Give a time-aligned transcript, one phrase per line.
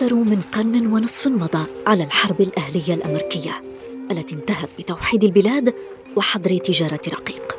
[0.00, 3.62] أكثر من قرن ونصف مضى على الحرب الأهلية الأمريكية
[4.10, 5.74] التي انتهت بتوحيد البلاد
[6.16, 7.58] وحظر تجارة رقيق.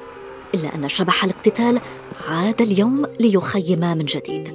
[0.55, 1.81] إلا أن شبح الاقتتال
[2.27, 4.53] عاد اليوم ليخيم من جديد.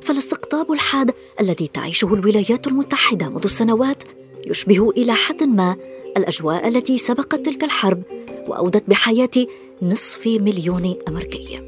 [0.00, 4.02] فالاستقطاب الحاد الذي تعيشه الولايات المتحدة منذ سنوات
[4.46, 5.76] يشبه إلى حد ما
[6.16, 8.02] الأجواء التي سبقت تلك الحرب
[8.48, 9.46] وأودت بحياة
[9.82, 11.60] نصف مليون أمريكي.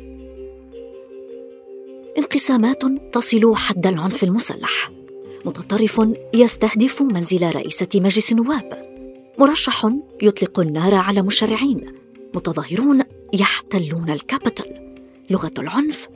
[2.18, 2.82] انقسامات
[3.12, 5.03] تصل حد العنف المسلح.
[5.44, 6.00] متطرف
[6.34, 8.94] يستهدف منزل رئيسة مجلس النواب.
[9.38, 9.90] مرشح
[10.22, 11.92] يطلق النار على مشرعين.
[12.34, 14.94] متظاهرون يحتلون الكابيتال.
[15.30, 16.08] لغة العنف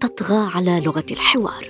[0.00, 1.66] تطغى على لغة الحوار.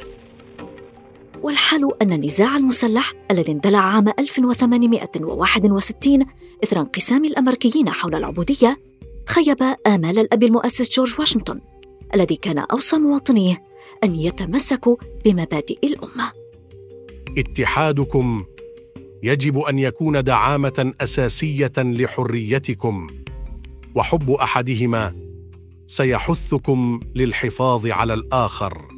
[1.43, 6.27] والحال أن النزاع المسلح الذي اندلع عام 1861
[6.65, 8.77] إثر انقسام الأمريكيين حول العبودية
[9.27, 11.61] خيب آمال الأب المؤسس جورج واشنطن
[12.15, 13.63] الذي كان أوصى مواطنيه
[14.05, 16.42] أن يتمسكوا بمبادئ الأمة.
[17.39, 18.45] اتحادكم
[19.23, 23.07] يجب أن يكون دعامة أساسية لحريتكم
[23.95, 25.15] وحب أحدهما
[25.87, 28.89] سيحثكم للحفاظ على الآخر.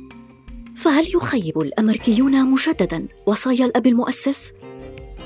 [0.76, 4.52] فهل يخيب الأمريكيون مجددا وصايا الأب المؤسس؟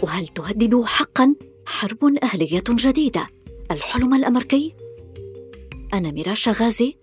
[0.03, 1.35] وهل تهدد حقا
[1.67, 3.29] حرب أهلية جديدة؟
[3.71, 4.75] الحلم الأمريكي؟
[5.95, 6.97] أنا ميراشا غازي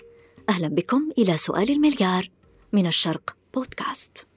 [0.50, 2.30] أهلا بكم إلى سؤال المليار
[2.74, 4.28] من الشرق بودكاست.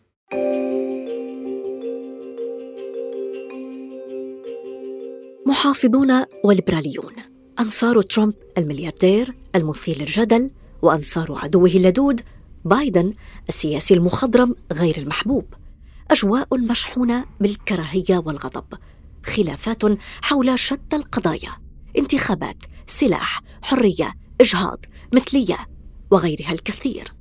[5.48, 7.12] محافظون وليبراليون
[7.60, 10.50] أنصار ترامب الملياردير المثير للجدل
[10.82, 12.20] وأنصار عدوه اللدود
[12.64, 13.14] بايدن
[13.48, 15.44] السياسي المخضرم غير المحبوب.
[16.10, 18.64] أجواء مشحونة بالكراهية والغضب.
[19.26, 19.82] خلافات
[20.22, 21.52] حول شتى القضايا.
[21.98, 25.58] انتخابات سلاح حرية إجهاض مثلية
[26.10, 27.14] وغيرها الكثير.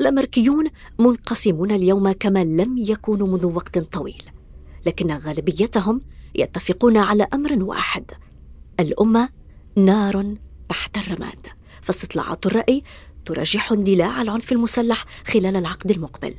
[0.00, 0.64] الأمريكيون
[0.98, 4.22] منقسمون اليوم كما لم يكونوا منذ وقت طويل.
[4.86, 6.00] لكن غالبيتهم
[6.34, 8.10] يتفقون على أمر واحد.
[8.80, 9.28] الأمة
[9.76, 10.34] نار
[10.68, 11.46] تحت الرماد.
[11.82, 12.82] فاستطلاعات الرأي
[13.26, 16.34] ترجح اندلاع العنف المسلح خلال العقد المقبل.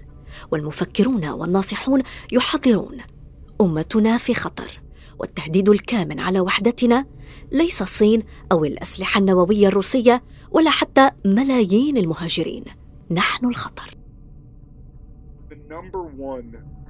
[0.52, 2.02] والمفكرون والناصحون
[2.32, 2.98] يحذرون.
[3.62, 4.82] أمتنا في خطر.
[5.20, 7.06] والتهديد الكامن على وحدتنا
[7.52, 12.64] ليس الصين أو الأسلحة النووية الروسية ولا حتى ملايين المهاجرين.
[13.12, 13.99] نحن الخطر.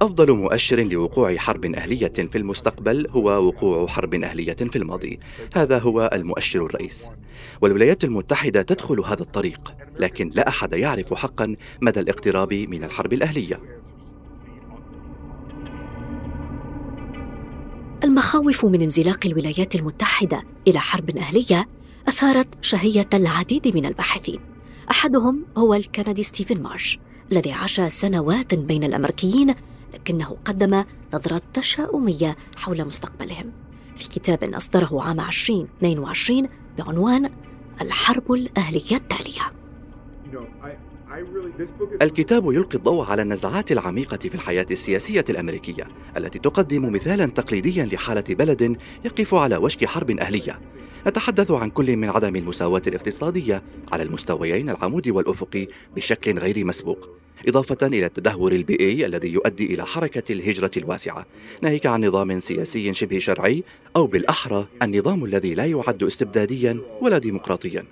[0.02, 5.20] أفضل مؤشر لوقوع حرب أهلية في المستقبل هو وقوع حرب أهلية في الماضي.
[5.54, 7.10] هذا هو المؤشر الرئيس.
[7.60, 13.60] والولايات المتحدة تدخل هذا الطريق لكن لا أحد يعرف حقا مدى الاقتراب من الحرب الأهلية.
[18.04, 21.68] المخاوف من انزلاق الولايات المتحدة إلى حرب أهلية
[22.08, 24.40] أثارت شهية العديد من الباحثين.
[24.90, 26.98] أحدهم هو الكندي ستيفن مارش.
[27.32, 29.54] الذي عاش سنوات بين الأمريكيين
[29.94, 33.52] لكنه قدم نظرة تشاؤمية حول مستقبلهم.
[33.96, 36.48] في كتاب أصدره عام 2022
[36.78, 37.30] بعنوان
[37.80, 39.52] الحرب الأهلية التالية.
[42.02, 48.24] الكتاب يلقي الضوء على النزعات العميقة في الحياة السياسية الأمريكية التي تقدم مثالا تقليديا لحالة
[48.28, 50.60] بلد يقف على وشك حرب أهلية.
[51.06, 53.62] نتحدث عن كل من عدم المساواة الاقتصادية
[53.92, 55.66] على المستويين العمودي والأفقي
[55.96, 57.19] بشكل غير مسبوق.
[57.48, 61.26] إضافة إلى التدهور البيئي الذي يؤدي إلى حركة الهجرة الواسعة.
[61.62, 63.64] ناهيك عن نظام سياسي شبه شرعي
[63.96, 67.84] أو بالأحرى النظام الذي لا يعد استبداديا ولا ديمقراطيا.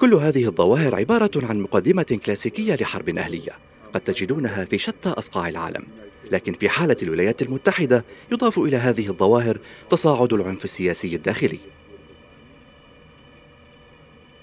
[0.00, 3.52] كل هذه الظواهر عبارة عن مقدمة كلاسيكية لحرب أهلية
[3.94, 5.84] قد تجدونها في شتى أصقاع العالم.
[6.30, 9.58] لكن في حالة الولايات المتحدة يضاف إلى هذه الظواهر
[9.90, 11.58] تصاعد العنف السياسي الداخلي.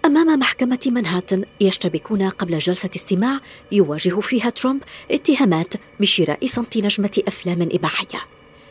[0.06, 3.40] أمام محكمة منهاتن يشتبكون قبل جلسة استماع
[3.72, 8.20] يواجه فيها ترامب اتهامات بشراء صمت نجمة أفلام إباحية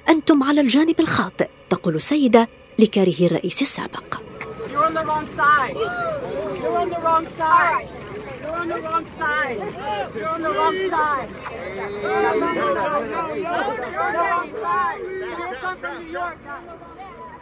[0.08, 2.48] أنتم على الجانب الخاطئ تقول سيدة
[2.78, 4.20] لكاره الرئيس السابق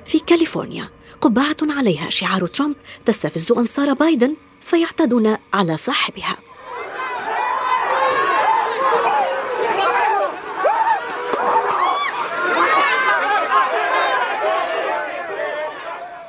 [0.09, 0.89] في كاليفورنيا.
[1.21, 2.77] قبعة عليها شعار ترامب
[3.07, 6.37] تستفز أنصار بايدن فيعتدون على صاحبها.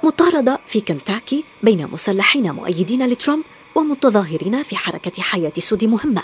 [0.04, 3.44] مطاردة في كنتاكي بين مسلحين مؤيدين لترامب
[3.76, 6.24] ومتظاهرين في حركة حياة سود مهمة.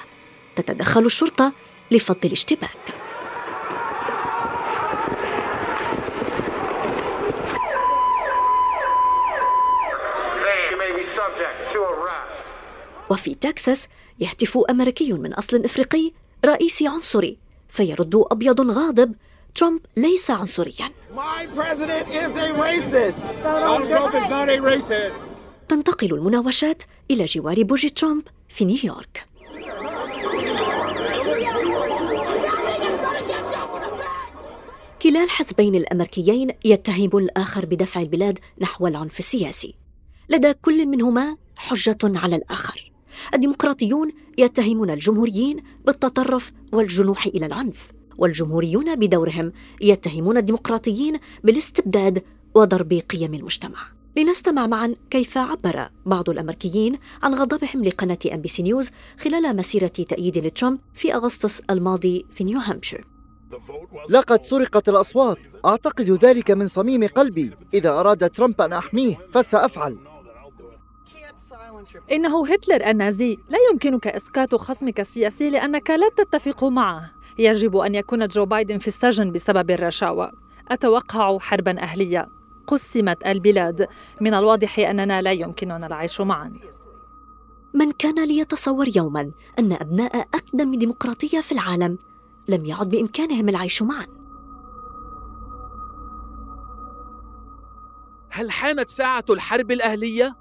[0.56, 1.52] تتدخل الشرطة
[1.92, 3.05] لفض الاشتباك.
[13.10, 13.88] وفي تكساس
[14.20, 16.12] يهتف أمريكي من أصل إفريقي
[16.46, 17.38] رئيسي عنصري
[17.70, 19.16] فيرد أبيض غاضب
[19.56, 20.92] ترامب ليس عنصريا.
[25.70, 29.26] تنتقل المناوشات إلى جوار برج ترامب في نيويورك.
[35.02, 39.76] كلا الحزبين الأمريكيين يتهم الآخر بدفع البلاد نحو العنف السياسي.
[40.30, 42.92] لدى كل منهما حجة على الآخر.
[43.34, 49.52] الديمقراطيون يتهمون الجمهوريين بالتطرف والجنوح إلى العنف والجمهوريون بدورهم
[49.82, 52.24] يتهمون الديمقراطيين بالاستبداد
[52.56, 53.96] وضرب قيم المجتمع.
[54.18, 59.88] لنستمع معا كيف عبر بعض الأمريكيين عن غضبهم لقناة إن بي سي نيوز خلال مسيرة
[59.88, 63.06] تأييد لترامب في أغسطس الماضي في نيو هامبشير
[64.10, 65.38] لقد سرقت الأصوات.
[65.66, 67.52] أعتقد ذلك من صميم قلبي.
[67.74, 69.98] إذا أراد ترامب أن أحميه فسأفعل.
[72.12, 77.12] إنه هتلر النازي لا يمكنك إسقاط خصمك السياسي لأنك لا تتفق معه.
[77.38, 80.32] يجب أن يكون جو بايدن في السجن بسبب الرشاوى
[80.72, 82.30] أتوقع حربا أهلية.
[82.68, 83.88] قسمت البلاد.
[84.22, 86.54] من الواضح أننا لا يمكننا العيش معا.
[87.74, 91.98] من كان ليتصور يوما أن أبناء أقدم ديمقراطية في العالم
[92.48, 94.06] لم يعد بإمكانهم العيش معا.
[98.30, 100.36] هل حانت ساعة الحرب الأهلية؟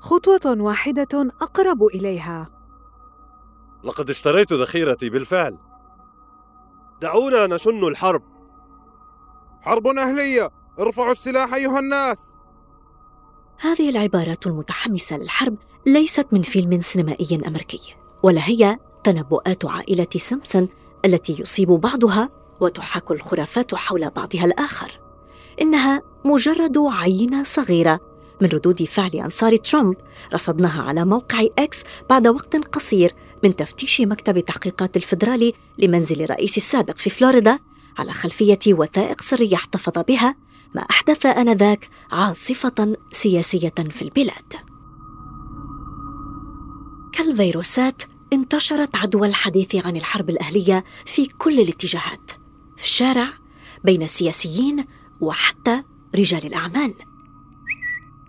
[0.00, 2.50] خطوة واحدة أقرب إليها.
[3.84, 5.58] لقد اشتريت ذخيرتي بالفعل.
[7.00, 8.22] دعونا نشن الحرب.
[9.60, 10.50] حرب أهلية.
[10.78, 12.34] ارفعوا السلاح أيها الناس.
[13.60, 15.56] هذه العبارات المتحمسة للحرب
[15.86, 20.68] ليست من فيلم سينمائي أمريكي ولا هي تنبؤات عائلة سيمبسون
[21.04, 22.28] التي يصيب بعضها
[22.60, 25.00] وتحاك الخرافات حول بعضها الآخر.
[25.60, 28.00] إنها مجرد عينة صغيرة
[28.40, 29.96] من ردود فعل أنصار ترامب
[30.32, 33.14] رصدناها على موقع إكس بعد وقت قصير
[33.44, 37.58] من تفتيش مكتب التحقيقات الفيدرالي لمنزل الرئيس السابق في فلوريدا
[37.98, 40.36] على خلفية وثائق سرية احتفظ بها
[40.74, 44.52] ما أحدث آنذاك عاصفة سياسية في البلاد.
[47.12, 48.02] كالفيروسات
[48.32, 52.30] انتشرت عدوى الحديث عن الحرب الأهلية في كل الاتجاهات
[52.76, 53.28] في الشارع
[53.84, 54.84] بين السياسيين
[55.20, 55.82] وحتى
[56.14, 56.94] رجال الأعمال.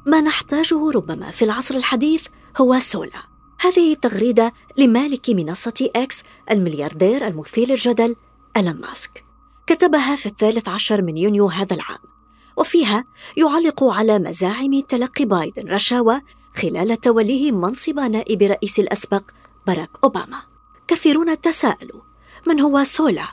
[0.05, 2.27] ما نحتاجه ربما في العصر الحديث
[2.61, 3.29] هو سولا.
[3.59, 8.15] هذه تغريدة لمالك منصة إكس الملياردير المثير للجدل
[8.57, 9.25] ألان ماسك.
[9.67, 11.99] كتبها في الثالث عشر من يونيو هذا العام.
[12.57, 13.05] وفيها
[13.37, 16.21] يعلق على مزاعم تلقي بايدن رشاوى
[16.55, 19.23] خلال توليه منصب نائب رئيس الأسبق
[19.67, 20.41] باراك أوباما.
[20.87, 22.01] كثيرون تساءلوا
[22.47, 23.25] من هو سولا؟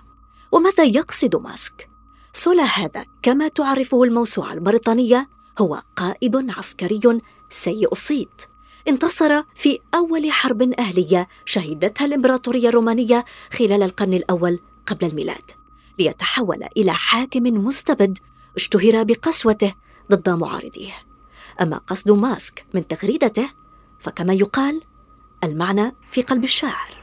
[0.53, 1.89] وماذا يقصد ماسك؟
[2.33, 7.21] سولا هذا كما تعرفه الموسوعة البريطانية هو قائد عسكري
[7.51, 8.43] سيء الصيت
[8.89, 15.51] انتصر في أول حرب أهلية شهدتها الإمبراطورية الرومانية خلال القرن الأول قبل الميلاد.
[15.99, 18.19] ليتحول إلى حاكم مستبد
[18.57, 19.75] اشتهر بقسوته
[20.11, 20.95] ضد معارضيه.
[21.61, 23.51] أما قصد ماسك من تغريدته
[24.01, 24.83] فكما يقال
[25.45, 26.96] المعنى في قلب الشاعر.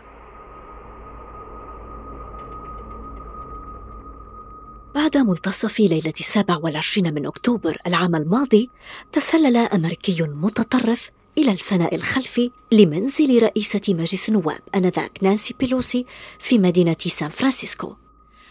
[5.13, 8.69] بعد منتصف ليلة السابع والعشرين من أكتوبر العام الماضي
[9.11, 16.05] تسلل أمريكي متطرف إلى الفناء الخلفي لمنزل رئيسة مجلس النواب آنذاك نانسي بيلوسي
[16.39, 17.93] في مدينة سان فرانسيسكو.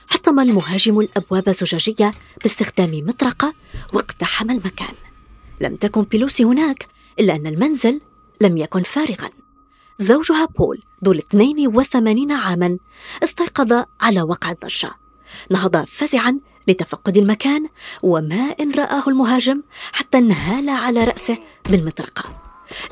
[0.09, 2.11] حطم المهاجم الأبواب الزجاجية
[2.43, 3.55] باستخدام مطرقة
[3.93, 4.95] واقتحم المكان.
[5.61, 6.87] لم تكن بيلوسي هناك
[7.21, 8.01] إلا أن المنزل
[8.41, 9.31] لم يكن فارغا.
[9.99, 12.79] زوجها بول ذو 82 عاما
[13.23, 15.02] استيقظ على وقع الضجة.
[15.51, 17.69] نهض فزعا لتفقد المكان
[18.03, 19.63] وما إن رآه المهاجم
[19.93, 21.39] حتى انهال على رأسه
[21.71, 22.25] بالمطرقة.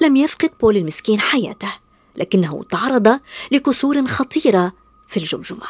[0.01, 1.73] لم يفقد بول المسكين حياته
[2.17, 3.21] لكنه تعرض
[3.53, 4.73] لكسور خطيرة
[5.09, 5.67] في الجمجمة.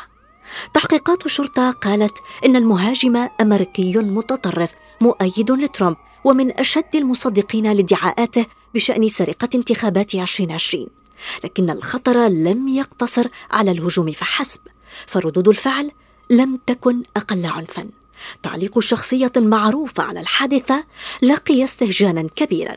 [0.74, 9.48] تحقيقات الشرطة قالت إن المهاجم أمريكي متطرف مؤيد لترامب ومن أشد المصدقين لادعاءاته بشأن سرقة
[9.54, 10.86] انتخابات 2020
[11.44, 14.60] لكن الخطر لم يقتصر على الهجوم فحسب
[15.06, 15.90] فردود الفعل
[16.30, 17.88] لم تكن أقل عنفا.
[18.42, 20.84] تعليق شخصية معروفة على الحادثة
[21.22, 22.76] لقي استهجانا كبيرا.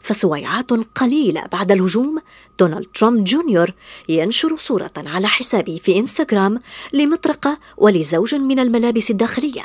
[0.00, 2.18] فسويعات قليلة بعد الهجوم
[2.58, 3.72] دونالد ترامب جونيور
[4.08, 6.60] ينشر صورة على حسابه في إنستغرام
[6.92, 9.64] لمطرقة ولزوج من الملابس الداخلية.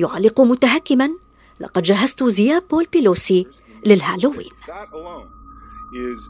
[0.00, 1.10] يعلق متهكما
[1.60, 3.46] لقد جهزت ثياب بول بيلوسي
[3.86, 4.50] للهالوين.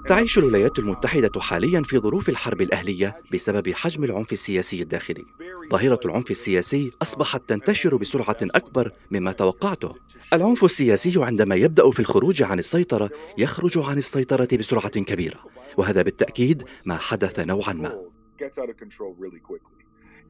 [0.07, 5.25] تعيش الولايات المتحدة حاليا في ظروف الحرب الأهلية بسبب حجم العنف السياسي الداخلي.
[5.71, 9.95] ظاهرة العنف السياسي أصبحت تنتشر بسرعة أكبر مما توقعته.
[10.33, 15.41] العنف السياسي عندما يبدأ في الخروج عن السيطرة يخرج عن السيطرة بسرعة كبيرة،
[15.77, 18.05] وهذا بالتأكيد ما حدث نوعا ما.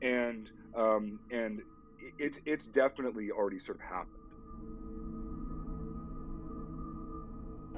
[0.04, 1.62] and um, and
[2.18, 4.23] it, it's definitely already sort of happened.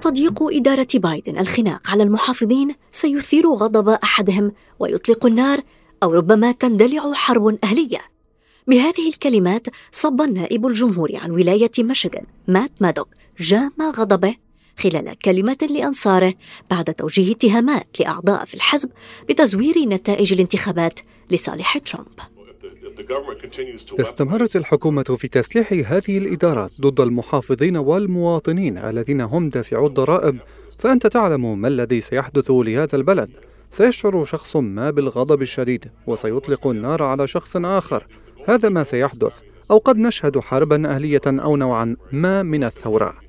[0.00, 5.62] تضييق إدارة بايدن الخناق على المحافظين سيثير غضب أحدهم ويطلق النار
[6.03, 8.00] أو ربما تندلع حرب أهلية.
[8.67, 13.09] بهذه الكلمات صب النائب الجمهوري عن ولاية ميشيغان مات مادوك
[13.41, 14.35] جام غضبه
[14.79, 16.35] خلال كلمة لأنصاره
[16.71, 18.91] بعد توجيه اتهامات لأعضاء في الحزب
[19.29, 21.00] بتزوير نتائج الانتخابات
[21.31, 22.36] لصالح ترامب.
[24.00, 30.38] استمرت الحكومة في تسليح هذه الإدارات ضد المحافظين والمواطنين الذين هم دافعو الضرائب.
[30.79, 33.31] فأنت تعلم ما الذي سيحدث لهذا البلد.
[33.71, 38.07] سيشعر شخص ما بالغضب الشديد وسيطلق النار على شخص آخر.
[38.49, 43.25] هذا ما سيحدث أو قد نشهد حربا أهلية أو نوعا ما من الثورة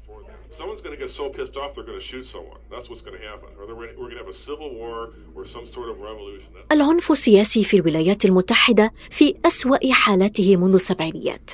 [0.49, 2.59] someone's going to get so pissed off they're going to shoot someone.
[2.71, 3.49] That's what's going to happen.
[3.59, 6.51] Or we're going to have a civil war or some sort of revolution.
[6.71, 11.51] العنف السياسي في الولايات المتحدة في أسوأ حالاته منذ السبعينيات.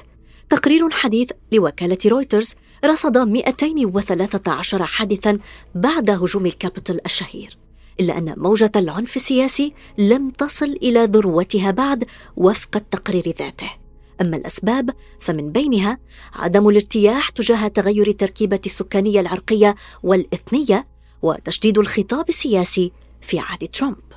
[0.49, 5.39] تقرير حديث لوكالة رويترز رصد 213 حادثا
[5.75, 7.57] بعد هجوم الكابيتول الشهير.
[7.99, 13.82] إلا أن موجة العنف السياسي لم تصل إلى ذروتها بعد وفق التقرير ذاته.
[14.21, 14.89] أما الأسباب
[15.19, 15.97] فمن بينها
[16.33, 20.87] عدم الارتياح تجاه تغير التركيبة السكانية العرقية والإثنية
[21.21, 22.91] وتشديد الخطاب السياسي
[23.21, 24.13] في عهد ترامب.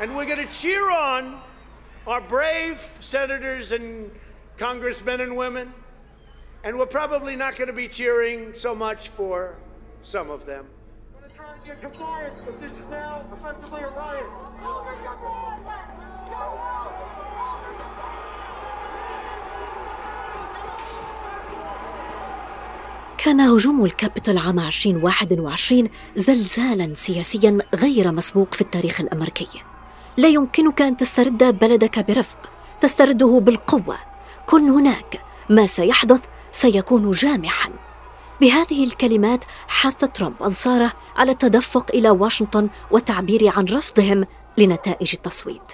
[0.00, 1.40] And we're going to cheer on
[2.06, 4.10] our brave senators and
[4.56, 5.74] congressmen and women.
[6.62, 9.58] And we're probably not going to be cheering so much for
[10.02, 10.66] some of them.
[11.66, 14.30] Get compliance, but this is now effectively a riot.
[23.18, 29.62] كان هجوم الكابيتول عام 2021 زلزالا سياسيا غير مسبوق في التاريخ الأمريكي.
[30.16, 32.38] لا يمكنك أن تسترد بلدك برفق،
[32.80, 33.96] تسترده بالقوة.
[34.46, 37.70] كن هناك، ما سيحدث سيكون جامحا.
[38.40, 44.24] بهذه الكلمات حث ترامب أنصاره على التدفق إلى واشنطن والتعبير عن رفضهم
[44.58, 45.72] لنتائج التصويت.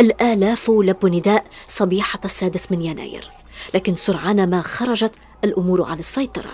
[0.00, 3.30] الآلاف لبوا نداء صبيحة السادس من يناير.
[3.74, 5.12] لكن سرعان ما خرجت
[5.44, 6.52] الأمور عن السيطرة.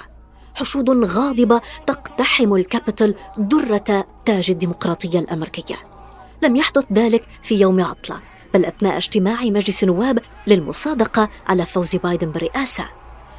[0.55, 5.77] حشود غاضبة تقتحم الكابيتول درة تاج الديمقراطية الأمريكية.
[6.43, 8.21] لم يحدث ذلك في يوم عطلة
[8.55, 12.85] بل أثناء اجتماع مجلس النواب للمصادقة على فوز بايدن بالرئاسة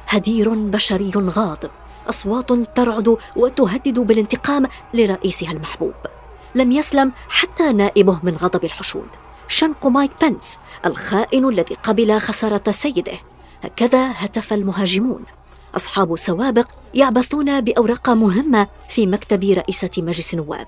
[0.08, 1.70] هدير بشري غاضب.
[2.08, 5.94] أصوات ترعد وتهدد بالانتقام لرئيسها المحبوب.
[6.54, 9.08] لم يسلم حتى نائبه من غضب الحشود
[9.48, 13.18] شنق مايك بنس الخائن الذي قبل خسارة سيده.
[13.64, 15.24] هكذا هتف المهاجمون.
[15.76, 20.66] أصحاب سوابق يعبثون بأوراق مهمة في مكتب رئيسة مجلس النواب.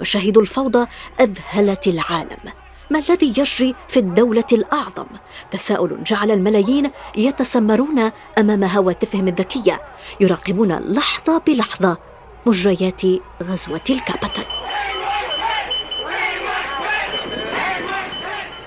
[0.00, 0.86] مشاهد الفوضى
[1.20, 2.61] أذهلت العالم.
[2.92, 5.06] ما الذي يجري في الدولة الأعظم؟
[5.50, 9.82] تساؤل جعل الملايين يتسمرون أمام هواتفهم الذكية
[10.20, 11.98] يراقبون لحظة بلحظة
[12.46, 13.02] مجريات
[13.42, 14.44] غزوة الكابيتال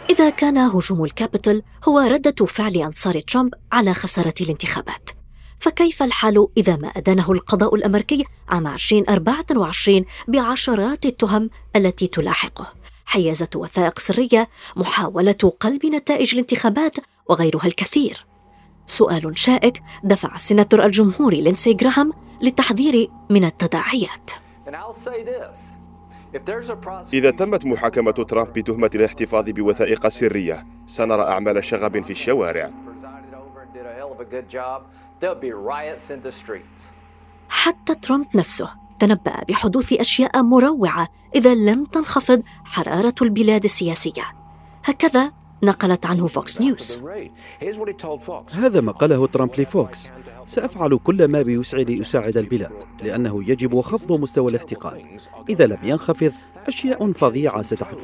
[0.10, 5.10] إذا كان هجوم الكابيتال هو ردة فعل أنصار ترامب على خسارة الانتخابات
[5.60, 14.00] فكيف الحال إذا ما أدانه القضاء الأمريكي عام 2024 بعشرات التهم التي تلاحقه حيازة وثائق
[14.00, 16.96] سرية محاولة قلب نتائج الانتخابات
[17.30, 18.26] وغيرها الكثير.
[18.88, 24.32] سؤال شائك دفع السيناتور الجمهوري ليندسي جراهام للتحذير من التداعيات.
[27.14, 32.72] إذا تمت محاكمة ترامب بتهمة الاحتفاظ بوثائق سرية سنرى أعمال شغب في الشوارع.
[37.50, 44.24] حتى ترامب نفسه تنبأ بحدوث أشياء مروعة إذا لم تنخفض حرارة البلاد السياسية.
[44.86, 45.32] هكذا
[45.64, 47.00] نقلت عنه فوكس نيوز.
[48.54, 50.12] هذا ما قاله ترامب لفوكس.
[50.48, 52.72] سأفعل كل ما بوسعي لأساعد البلاد
[53.04, 55.18] لأنه يجب خفض مستوى الاحتقان.
[55.50, 56.32] إذا لم ينخفض
[56.68, 57.98] أشياء فظيعة ستحدث.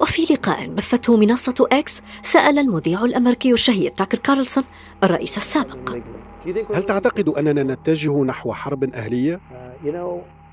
[0.00, 4.64] وفي لقاء بثته منصة إكس سأل المذيع الأمريكي الشهير تاكر كارلسون
[5.04, 5.96] الرئيس السابق.
[6.74, 9.40] هل تعتقد أننا نتجه نحو حرب أهلية؟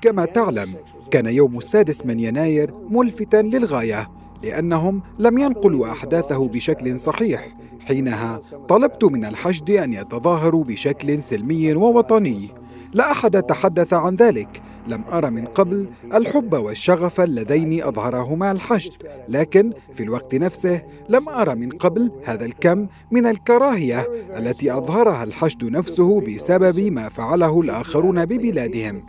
[0.04, 0.74] كما تعلم
[1.10, 4.10] كان يوم السادس من يناير ملفتا للغاية
[4.42, 7.48] لأنهم لم ينقلوا أحداثه بشكل صحيح.
[7.80, 12.48] حينها طلبت من الحشد أن يتظاهروا بشكل سلمي ووطني.
[12.92, 18.92] لا أحد تحدث عن ذلك لم أرى من قبل الحب والشغف اللذين أظهرهما الحشد
[19.28, 24.00] لكن في الوقت نفسه لم أرى من قبل هذا الكم من الكراهية
[24.38, 29.02] التي أظهرها الحشد نفسه بسبب ما فعله الآخرون ببلادهم.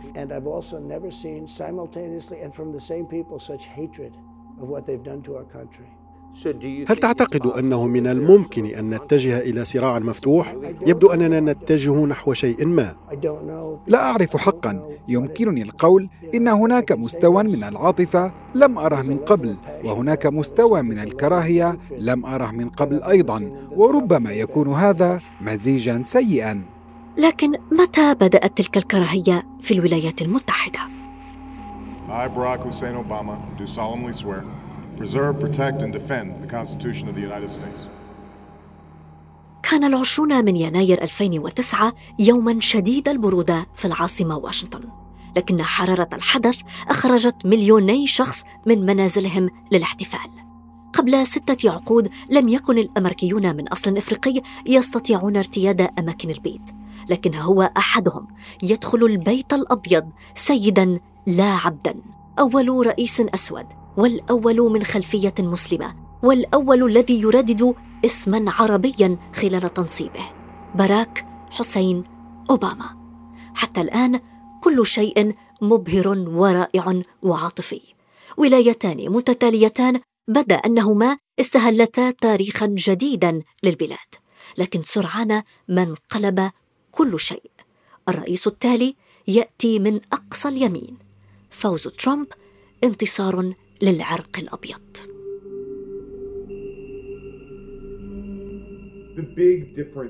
[6.88, 10.54] هل تعتقد أنه من الممكن أن نتجه إلى صراع مفتوح؟
[10.86, 12.96] يبدو أننا نتجه نحو شيء ما.
[13.86, 14.88] لا أعرف حقا.
[15.08, 21.78] يمكنني القول إن هناك مستوى من العاطفة لم أره من قبل وهناك مستوى من الكراهية
[21.98, 26.62] لم أره من قبل أيضا وربما يكون هذا مزيجا سيئا.
[27.16, 30.80] لكن متى بدأت تلك الكراهية في الولايات المتحدة؟
[32.08, 34.44] I, Barack Hussein Obama, do solemnly swear
[34.96, 37.80] preserve, protect, and defend the Constitution of the United States.
[39.62, 44.80] كان العشرون من يناير 2009 يوما شديد البرودة في العاصمة واشنطن.
[45.36, 50.30] لكن حرارة الحدث أخرجت مليوني شخص من منازلهم للاحتفال.
[50.92, 56.70] قبل ستة عقود لم يكن الأمريكيون من أصل إفريقي يستطيعون ارتياد أماكن البيت
[57.08, 58.26] لكن هو أحدهم
[58.62, 61.94] يدخل البيت الأبيض سيدا لا عبدا
[62.38, 63.66] أول رئيس أسود.
[63.96, 67.74] والأول من خلفية مسلمة والأول الذي يردد
[68.04, 70.24] اسما عربيا خلال تنصيبه.
[70.74, 72.02] باراك حسين
[72.50, 72.96] أوباما.
[73.54, 74.20] حتى الآن
[74.62, 77.80] كل شيء مبهر ورائع وعاطفي.
[78.36, 84.14] ولايتان متتاليتان بدا أنهما استهلتا تاريخا جديدا للبلاد.
[84.58, 86.50] لكن سرعان ما انقلب
[86.92, 87.50] كل شيء.
[88.08, 88.96] الرئيس التالي
[89.28, 90.98] يأتي من أقصى اليمين.
[91.50, 92.26] فوز ترامب
[92.84, 93.52] انتصار
[93.82, 95.15] للعرق الأبيض.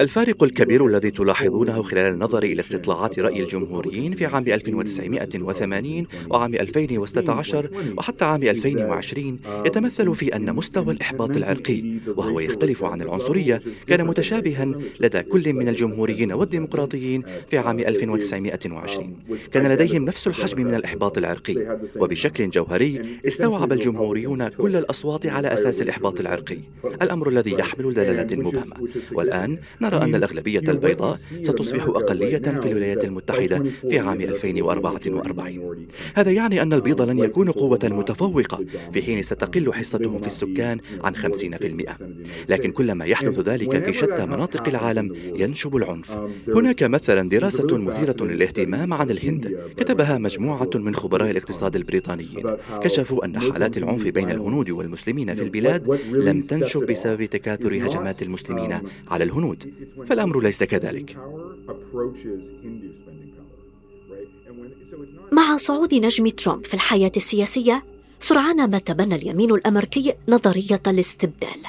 [0.01, 7.71] الفارق الكبير الذي تلاحظونه خلال النظر إلى استطلاعات رأي الجمهوريين في عام 1980 وعام 2016
[7.99, 11.83] وحتى عام 2020 يتمثل في أن مستوى الإحباط العرقي
[12.17, 19.17] وهو يختلف عن العنصرية كان متشابها لدى كل من الجمهوريين والديمقراطيين في عام 1920
[19.53, 21.79] كان لديهم نفس الحجم من الإحباط العرقي.
[21.97, 26.59] وبشكل جوهري استوعب الجمهوريون كل الأصوات على أساس الإحباط العرقي.
[27.03, 28.77] الأمر الذي يحمل دلالة مبهمة.
[29.13, 36.63] والآن نرى أن الأغلبية البيضاء ستصبح أقلية في الولايات المتحدة في عام 2044 هذا يعني
[36.63, 38.65] أن البيض لن يكونوا قوة متفوقة.
[38.93, 41.99] في حين ستقل حصتهم في السكان عن 50%
[42.49, 46.19] لكن كلما يحدث ذلك في شتى مناطق العالم ينشب العنف.
[46.49, 49.59] هناك مثلا دراسة مثيرة للاهتمام عن الهند.
[49.77, 52.57] كتبها مجموعة من خبراء الاقتصاد البريطانيين.
[52.83, 58.81] كشفوا أن حالات العنف بين الهنود والمسلمين في البلاد لم تنشب بسبب تكاثر هجمات المسلمين.
[59.09, 59.75] على الهنود.
[60.09, 61.17] فالأمر ليس كذلك.
[65.33, 67.85] مع صعود نجم ترامب في الحياة السياسية
[68.19, 71.63] سرعان ما تبنى اليمين الأمريكي نظرية الاستبدال.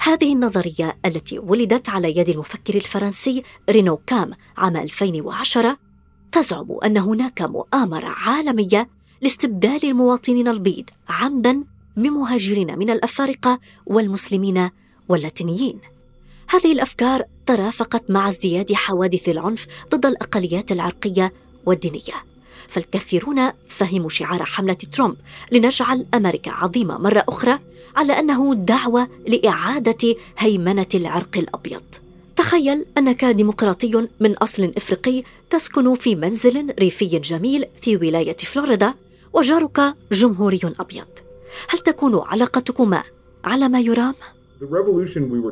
[0.00, 5.78] هذه النظرية التي ولدت على يد المفكر الفرنسي رينو كام عام 2010
[6.32, 8.88] تزعم أن هناك مؤامرة عالمية
[9.22, 11.64] لاستبدال المواطنين البيض عمدا
[11.96, 14.70] بمهاجرين من الأفارقة والمسلمين
[15.08, 15.78] واللاتينيين.
[16.48, 21.32] هذه الأفكار ترافقت مع ازدياد حوادث العنف ضد الأقليات العرقية
[21.66, 22.14] والدينية.
[22.68, 25.16] فالكثيرون فهموا شعار حملة ترامب
[25.52, 27.58] لنجعل أمريكا عظيمة مرة أخرى
[27.96, 31.82] على أنه دعوة لإعادة هيمنة العرق الأبيض.
[32.36, 38.94] تخيل أنك ديمقراطي من أصل إفريقي تسكن في منزل ريفي جميل في ولاية فلوريدا
[39.32, 41.06] وجارك جمهوري أبيض.
[41.68, 43.02] هل تكون علاقتكما
[43.44, 44.14] على ما يرام؟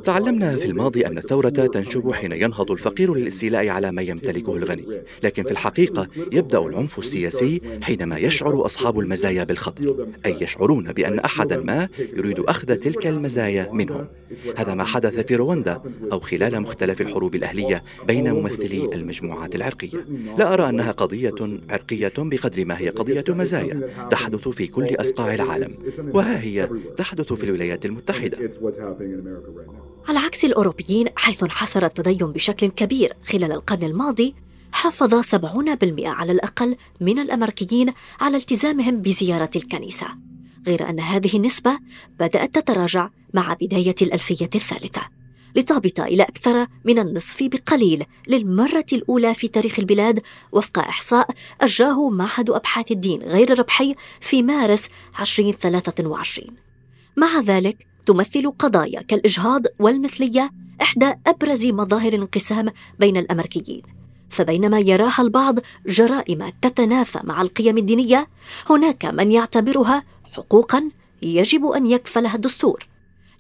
[0.05, 4.85] تعلمنا في الماضي أن الثورة تنشب حين ينهض الفقير للاستيلاء على ما يمتلكه الغني.
[5.23, 11.57] لكن في الحقيقة يبدأ العنف السياسي حينما يشعر أصحاب المزايا بالخطر أي يشعرون بأن أحدا
[11.57, 14.07] ما يريد أخذ تلك المزايا منهم.
[14.57, 20.07] هذا ما حدث في رواندا أو خلال مختلف الحروب الأهلية بين ممثلي المجموعات العرقية.
[20.39, 25.75] لا أرى أنها قضية عرقية بقدر ما هي قضية مزايا تحدث في كل أصقاع العالم
[26.15, 28.39] وها هي تحدث في الولايات المتحدة
[30.09, 34.35] على عكس الأوروبيين حيث انحسر التدين بشكل كبير خلال القرن الماضي
[34.73, 35.37] حافظ 70%
[36.05, 40.07] على الأقل من الأمريكيين على التزامهم بزيارة الكنيسة.
[40.67, 41.79] غير أن هذه النسبة
[42.21, 45.03] بدأت تتراجع مع بداية الألفية الثالثة
[45.57, 52.51] لتهبط إلى أكثر من النصف بقليل للمرة الأولى في تاريخ البلاد وفق إحصاء أجراه معهد
[52.51, 54.89] أبحاث الدين غير الربحي في مارس
[55.21, 56.57] 2023
[57.17, 60.51] مع ذلك تمثل قضايا كالإجهاض والمثلية
[60.83, 63.83] إحدى أبرز مظاهر الانقسام بين الأمريكيين.
[64.31, 68.29] فبينما يراها البعض جرائم تتنافى مع القيم الدينية
[68.71, 70.91] هناك من يعتبرها حقوقا
[71.23, 72.87] يجب أن يكفلها الدستور.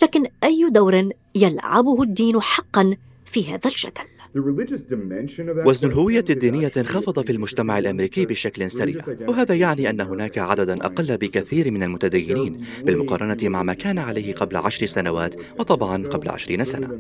[0.03, 4.12] لكن أي دور يلعبه الدين حقا في هذا الجدل؟
[5.67, 9.05] وزن الهوية الدينية انخفض في المجتمع الأمريكي بشكل سريع.
[9.29, 14.57] وهذا يعني أن هناك عددا أقل بكثير من المتدينين بالمقارنة مع ما كان عليه قبل
[14.57, 16.99] عشر سنوات وطبعا قبل عشرين سنة.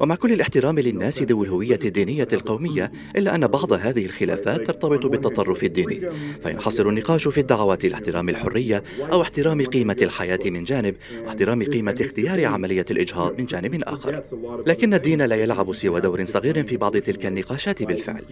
[0.00, 5.64] ومع كل الاحترام للناس ذوي الهوية الدينية القومية إلا أن بعض هذه الخلافات ترتبط بالتطرف
[5.64, 6.10] الديني.
[6.42, 10.94] فينحصر النقاش في الدعوات إلى احترام الحرية أو احترام قيمة الحياة من جانب
[11.26, 14.22] واحترام قيمة اختيار عملية الإجهاض من جانب آخر.
[14.66, 18.22] لكن الدين لا يلعب سوى دور صغير في بعض تلك النقاشات بالفعل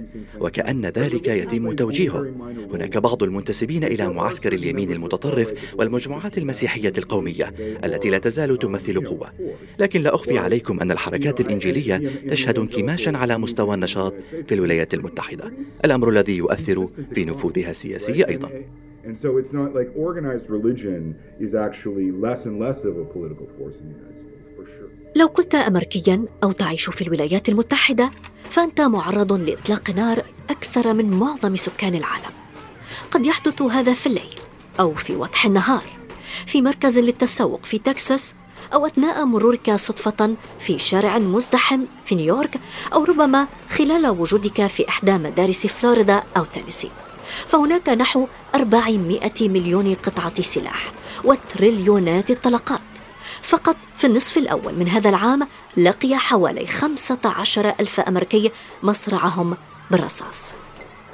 [0.40, 2.32] وكأن ذلك يتم توجيهه
[2.72, 9.28] هناك بعض المنتسبين إلى معسكر اليمين المتطرف والمجموعات المسيحية القومية التي لا تزال تمثل قوة
[9.78, 14.14] لكن لا أخفي عليكم أن الحركات الإنجيلية تشهد انكماشا على مستوى النشاط
[14.46, 15.52] في الولايات المتحدة
[15.84, 18.50] الأمر الذي يؤثر في نفوذها السياسي أيضا
[19.08, 23.46] And so it's not like organized religion is actually less and less of a political
[23.56, 24.17] force in the United States.
[25.16, 28.10] لو كنت امريكيا أو تعيش في الولايات المتحدة
[28.50, 32.30] فأنت معرض لإطلاق نار أكثر من معظم سكان العالم.
[33.10, 34.34] قد يحدث هذا في الليل
[34.80, 35.84] أو في وضح النهار
[36.46, 38.34] في مركز للتسوق في تكساس
[38.74, 42.60] أو أثناء مرورك صدفه في شارع مزدحم في نيويورك
[42.92, 46.90] أو ربما خلال وجودك في إحدى مدارس فلوريدا أو تينيسي.
[47.46, 50.92] فهناك نحو 400 مليون قطعة سلاح
[51.24, 52.97] وتريليونات الطلقات.
[53.48, 58.50] فقط في النصف الأول من هذا العام لقي حوالي 15 ألف أمريكي
[58.82, 59.56] مصرعهم
[59.90, 60.52] بالرصاص.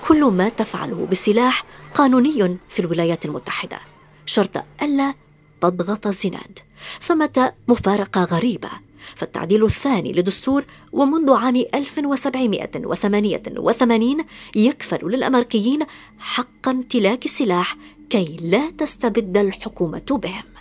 [0.08, 3.78] كل ما تفعله بسلاح قانوني في الولايات المتحدة.
[4.26, 5.14] شرط ألا
[5.60, 6.58] تضغط الزناد.
[7.00, 8.70] ثمة مفارقة غريبة.
[9.16, 14.24] فالتعديل الثاني للدستور ومنذ عام 1788
[14.56, 15.86] يكفل للأمريكيين
[16.18, 17.76] حق امتلاك السلاح
[18.10, 20.53] كي لا تستبد الحكومة بهم.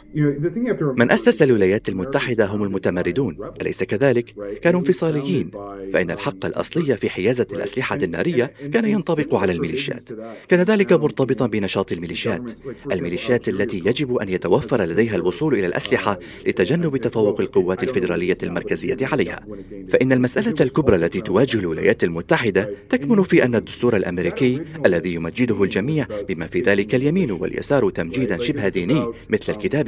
[0.98, 5.52] من أسس الولايات المتحدة هم المتمردون أليس كذلك؟ كانوا انفصاليين.
[5.94, 10.10] فإن الحق الأصلي في حيازة الأسلحة النارية كان ينطبق على الميليشيات.
[10.48, 12.52] كان ذلك مرتبطا بنشاط الميليشيات.
[12.92, 19.46] الميليشيات التي يجب أن يتوفر لديها الوصول إلى الأسلحة لتجنب تفوق القوات الفيدرالية المركزية عليها.
[19.90, 26.08] فإن المسألة الكبرى التي تواجه الولايات المتحدة تكمن في أن الدستور الأمريكي الذي يمجده الجميع
[26.30, 29.88] بما في ذلك اليمين واليسار تمجيدا شبه ديني مثل الكتاب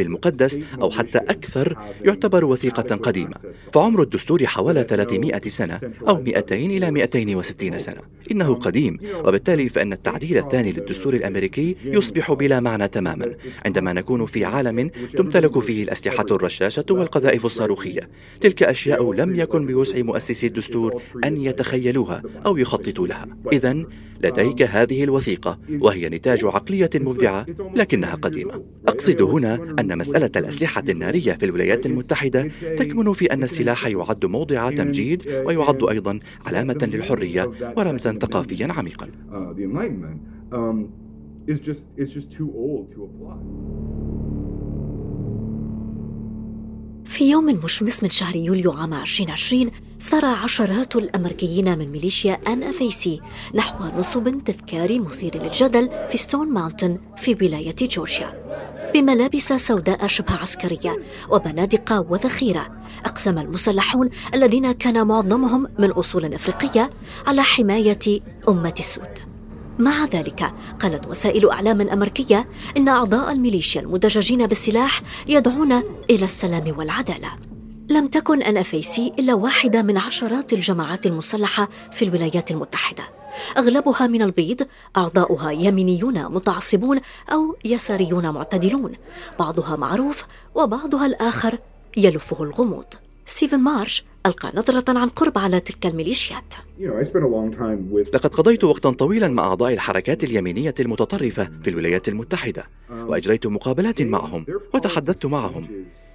[0.81, 3.35] أو حتى أكثر يعتبر وثيقة قديمة.
[3.73, 8.01] فعمر الدستور حوالي 300 سنة أو 200 إلى 260 سنة.
[8.31, 13.35] إنه قديم وبالتالي فإن التعديل الثاني للدستور الأمريكي يصبح بلا معنى تماما
[13.65, 18.09] عندما نكون في عالم تمتلك فيه الأسلحة الرشاشة والقذائف الصاروخية.
[18.41, 23.27] تلك أشياء لم يكن بوسع مؤسسي الدستور أن يتخيلوها أو يخططوا لها.
[23.53, 23.85] إذا
[24.23, 28.63] لديك هذه الوثيقة وهي نتاج عقلية مبدعة لكنها قديمة.
[28.87, 34.69] أقصد هنا أن مسألة الأسلحة النارية في الولايات المتحدة تكمن في أن السلاح يعد موضع
[34.69, 39.09] تمجيد ويعد أيضا علامة للحرية ورمزا ثقافيا عميقا.
[47.05, 52.93] في يوم مشمس من شهر يوليو عام 2020 سار عشرات الأمريكيين من ميليشيا أن أف
[52.93, 53.21] سي
[53.55, 58.33] نحو نصب تذكاري مثير للجدل في ستون ماونتن في ولاية جورجيا.
[58.95, 62.67] بملابس سوداء شبه عسكرية وبنادق وذخيرة.
[63.05, 66.89] أقسم المسلحون الذين كان معظمهم من أصول أفريقية
[67.27, 69.19] على حماية أمة السود.
[69.79, 75.73] مع ذلك قالت وسائل إعلام أمريكية إن أعضاء الميليشيا المدججين بالسلاح يدعون
[76.09, 77.29] إلى السلام والعدالة.
[77.89, 83.03] لم تكن NFAC إلا واحدة من عشرات الجماعات المسلحة في الولايات المتحدة.
[83.57, 84.67] أغلبها من البيض
[84.97, 86.99] أعضاؤها يمينيون متعصبون
[87.31, 88.93] أو يساريون معتدلون.
[89.39, 91.59] بعضها معروف وبعضها الآخر
[91.97, 92.85] يلفه الغموض.
[93.25, 96.53] ستيفن مارش ألقى نظرة عن قرب على تلك الميليشيات.
[98.13, 104.45] لقد قضيت وقتا طويلا مع أعضاء الحركات اليمينية المتطرفة في الولايات المتحدة وأجريت مقابلات معهم
[104.73, 105.67] وتحدثت معهم.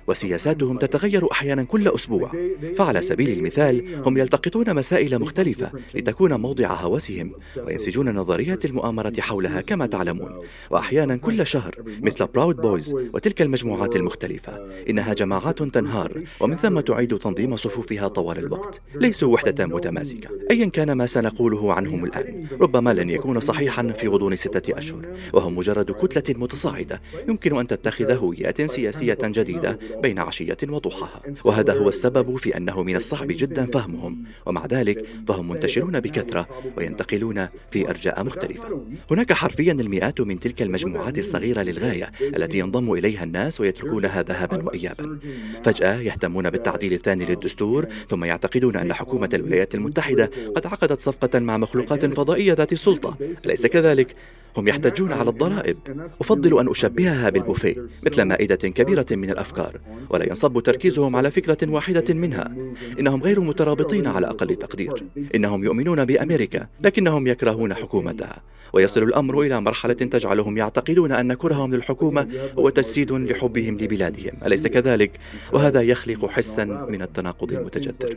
[0.07, 2.33] وسياساتهم تتغير أحيانا كل أسبوع.
[2.77, 7.33] فعلى سبيل المثال هم يلتقطون مسائل مختلفة لتكون موضع هوسهم
[7.67, 10.41] وينسجون نظريات المؤامرة حولها كما تعلمون.
[10.71, 14.67] وأحيانا كل شهر مثل براود بويز وتلك المجموعات المختلفة.
[14.89, 18.81] إنها جماعات تنهار ومن ثم تعيد تنظيم صفوفها طوال الوقت.
[18.95, 20.29] ليسوا وحدة متماسكة.
[20.51, 22.47] ايا كان ما سنقوله عنهم الآن.
[22.61, 25.07] ربما لن يكون صحيحا في غضون ستة أشهر.
[25.33, 27.01] وهم مجرد كتلة متصاعدة.
[27.29, 32.97] يمكن أن تتخذ هويات سياسية جديدة بين عشية وضحاها وهذا هو السبب في أنه من
[32.97, 38.83] الصعب جدا فهمهم ومع ذلك فهم منتشرون بكثرة وينتقلون في أرجاء مختلفة.
[39.11, 45.19] هناك حرفيا المئات من تلك المجموعات الصغيرة للغاية التي ينضم إليها الناس ويتركونها ذهابا وإيابا.
[45.65, 51.57] فجأة يهتمون بالتعديل الثاني للدستور ثم يعتقدون أن حكومة الولايات المتحدة قد عقدت صفقة مع
[51.57, 54.17] مخلوقات فضائية ذات سلطة أليس كذلك؟
[54.57, 55.77] هم يحتجون على الضرائب.
[56.21, 62.15] أفضل أن أشبهها بالبوفيه مثل مائدة كبيرة من الأفكار ولا ينصب تركيزهم على فكرة واحدة
[62.15, 62.55] منها.
[63.01, 65.05] إنهم غير مترابطين على أقل تقدير.
[65.35, 68.43] إنهم يؤمنون بأمريكا لكنهم يكرهون حكومتها.
[68.73, 75.11] ويصل الأمر إلى مرحلة تجعلهم يعتقدون أن كرههم للحكومة هو تجسيد لحبهم لبلادهم أليس كذلك؟
[75.53, 78.17] وهذا يخلق حسا من التناقض المتجذر.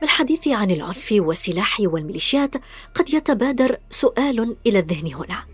[0.00, 2.54] بالحديث عن العنف والسلاح والميليشيات
[2.94, 5.44] قد يتبادر سؤال إلى الذهن هنا.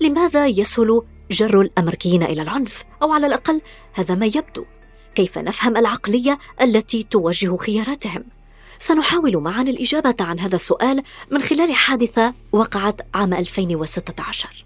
[0.00, 3.60] لماذا يسهل جر الأمريكيين إلى العنف؟ أو على الأقل
[3.92, 4.64] هذا ما يبدو.
[5.14, 8.24] كيف نفهم العقلية التي توجه خياراتهم؟
[8.78, 14.64] سنحاول معا الإجابة عن هذا السؤال من خلال حادثة وقعت عام 2016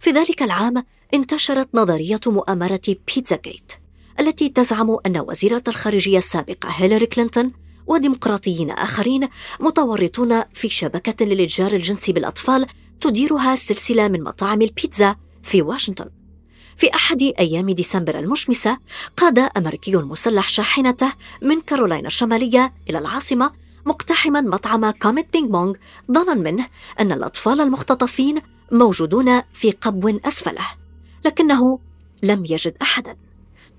[0.00, 3.72] في ذلك العام انتشرت نظرية مؤامرة بيتزا جيت
[4.20, 7.52] التي تزعم أن وزيرة الخارجية السابقة هيلاري كلينتون
[7.88, 9.28] وديمقراطيين آخرين
[9.60, 12.66] متورطون في شبكة للإتجار الجنسي بالأطفال
[13.00, 16.10] تديرها سلسلة من مطاعم البيتزا في واشنطن.
[16.76, 18.78] في أحد أيام ديسمبر المشمسة
[19.16, 23.52] قاد أمريكي مسلح شاحنته من كارولاينا الشمالية إلى العاصمة
[23.86, 25.74] مقتحما مطعم كوميت بينج بونغ
[26.12, 26.66] ظنا منه
[27.00, 30.66] أن الأطفال المختطفين موجودون في قبو أسفله
[31.24, 31.78] لكنه
[32.22, 33.16] لم يجد أحدا.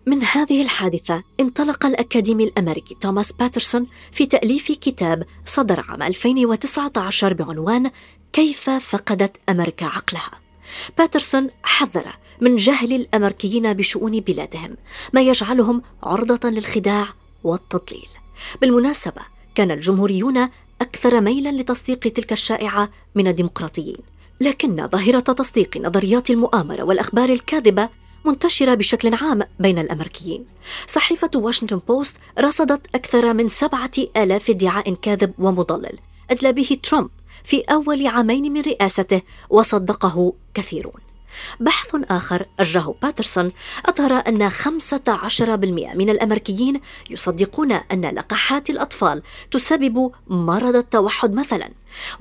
[0.05, 7.91] من هذه الحادثة انطلق الأكاديمي الأمريكي توماس باترسون في تأليف كتاب صدر عام 2019 بعنوان
[8.33, 10.31] كيف فقدت أمريكا عقلها
[10.97, 12.05] باترسون حذر
[12.41, 14.77] من جهل الأمريكيين بشؤون بلادهم
[15.13, 17.07] ما يجعلهم عرضة للخداع
[17.43, 18.07] والتضليل.
[18.61, 19.21] بالمناسبة
[19.55, 20.49] كان الجمهوريون
[20.81, 23.97] أكثر ميلا لتصديق تلك الشائعة من الديمقراطيين
[24.41, 27.89] لكن ظاهرة تصديق نظريات المؤامرة والأخبار الكاذبة
[28.25, 30.45] منتشرة بشكل عام بين الأمريكيين.
[30.87, 35.99] صحيفة واشنطن بوست رصدت أكثر من سبعة آلاف ادعاء كاذب ومضلل
[36.31, 37.09] أدلى به ترامب
[37.43, 41.09] في أول عامين من رئاسته وصدقه كثيرون.
[41.59, 43.51] بحث آخر أجراه باترسون
[43.85, 51.69] أظهر أن 15% من الأمريكيين يصدقون أن لقاحات الأطفال تسبب مرض التوحد مثلا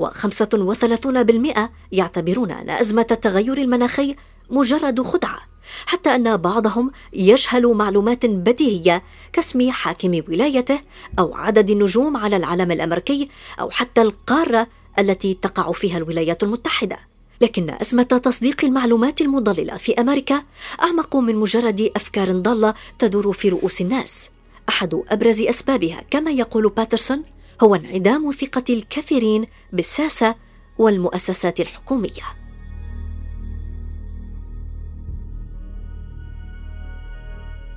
[0.03, 1.59] و35%
[1.93, 4.17] يعتبرون أن أزمة التغير المناخي
[4.51, 5.39] مجرد خدعة
[5.87, 10.81] حتى أن بعضهم يجهل معلومات بديهية كاسم حاكم ولايته
[11.19, 13.29] أو عدد النجوم على العلم الأمريكي
[13.61, 14.67] أو حتى القارة
[14.99, 16.99] التي تقع فيها الولايات المتحدة.
[17.41, 20.43] لكن أزمة تصديق المعلومات المضللة في أمريكا
[20.83, 24.31] أعمق من مجرد أفكار ضالة تدور في رؤوس الناس.
[24.69, 27.23] أحد أبرز أسبابها كما يقول باترسون
[27.63, 30.35] هو انعدام ثقة الكثيرين بالساسة
[30.79, 32.38] والمؤسسات الحكومية.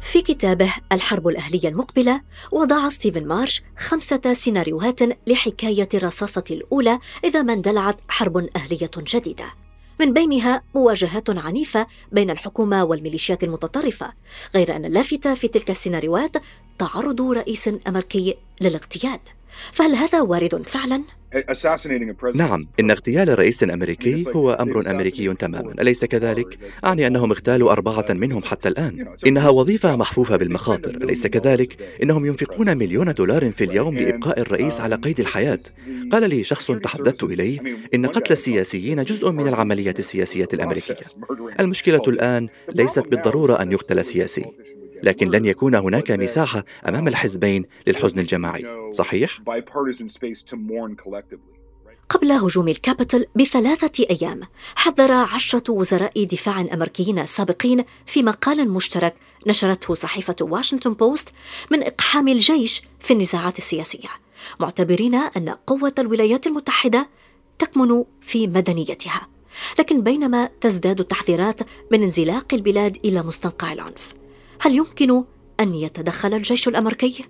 [0.02, 7.54] في كتابه الحرب الأهلية المقبلة وضع ستيفن مارش خمسة سيناريوهات لحكاية الرصاصة الأولى إذا ما
[7.54, 9.46] اندلعت حرب أهلية جديدة
[10.00, 14.14] من بينها مواجهات عنيفة بين الحكومة والميليشيات المتطرفة
[14.56, 16.38] غير أن اللافت في تلك السيناريوهات
[16.80, 19.20] تعرض رئيس أمريكي للاغتيال
[19.72, 21.04] فهل هذا وارد فعلا؟
[22.36, 28.06] نعم إن اغتيال رئيس أمريكي هو أمر أمريكي تماما أليس كذلك؟ أعني أنهم اغتالوا أربعة
[28.10, 29.08] منهم حتى الآن.
[29.28, 30.96] إنها وظيفة محفوفة بالمخاطر.
[30.96, 35.60] أليس كذلك؟ إنهم ينفقون مليون دولار في اليوم لإبقاء الرئيس على قيد الحياة.
[36.12, 37.60] قال لي شخص تحدثت إليه
[37.94, 40.96] إن قتل السياسيين جزء من العملية السياسية الأمريكية.
[41.60, 44.46] المشكلة الآن ليست بالضرورة أن يقتل سياسي.
[45.04, 48.66] لكن لن يكون هناك مساحة أمام الحزبين للحزن الجماعي.
[48.92, 49.40] صحيح؟
[52.10, 54.42] قبل هجوم الكابيتول بثلاثة أيام
[54.76, 59.16] حذر عشرة وزراء دفاع أمريكيين سابقين في مقال مشترك
[59.48, 61.30] نشرته صحيفة واشنطن بوست
[61.72, 64.10] من إقحام الجيش في النزاعات السياسية.
[64.60, 67.10] معتبرين أن قوة الولايات المتحدة
[67.60, 69.28] تكمن في مدنيتها
[69.80, 71.62] لكن بينما تزداد التحذيرات
[71.92, 74.21] من انزلاق البلاد إلى مستنقع العنف.
[74.64, 75.24] هل يمكن
[75.60, 77.26] أن يتدخل الجيش الأمريكي؟